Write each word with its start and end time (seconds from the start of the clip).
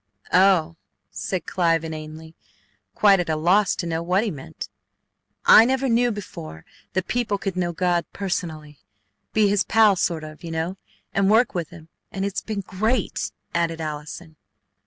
"Oh!" 0.33 0.77
said 1.11 1.45
Clive 1.45 1.83
inanely, 1.83 2.33
quite 2.95 3.19
at 3.19 3.29
a 3.29 3.35
loss 3.35 3.75
to 3.75 3.85
know 3.85 4.01
what 4.01 4.23
he 4.23 4.31
meant. 4.31 4.67
"I 5.45 5.63
never 5.63 5.87
knew 5.87 6.11
before 6.11 6.65
that 6.93 7.05
people 7.07 7.37
could 7.37 7.55
know 7.55 7.71
God 7.71 8.05
personally, 8.11 8.79
be 9.31 9.47
His 9.47 9.63
pal 9.63 9.95
sort 9.95 10.23
of, 10.23 10.43
you 10.43 10.49
know, 10.49 10.77
and 11.13 11.29
work 11.29 11.53
with 11.53 11.69
Him, 11.69 11.87
and 12.11 12.25
it's 12.25 12.41
been 12.41 12.61
GREAT!" 12.61 13.31
added 13.53 13.79
Allison. 13.79 14.37